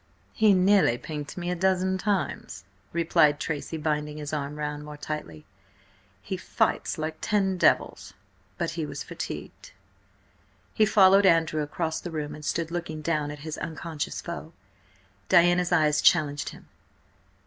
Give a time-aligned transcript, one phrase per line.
[0.33, 5.45] "He nearly pinked me a dozen times," replied Tracy, binding his arm round more tightly.
[6.23, 8.15] "He fights like ten devils.
[8.57, 9.73] But he was fatigued."
[10.73, 14.53] He followed Andrew across the room and stood looking down at his unconscious foe.
[15.29, 16.67] Diana's eyes challenged him.